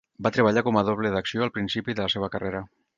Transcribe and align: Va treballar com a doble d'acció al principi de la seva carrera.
Va 0.27 0.29
treballar 0.37 0.63
com 0.69 0.79
a 0.79 0.83
doble 0.89 1.13
d'acció 1.17 1.47
al 1.47 1.55
principi 1.59 1.99
de 2.01 2.07
la 2.09 2.13
seva 2.19 2.35
carrera. 2.37 2.69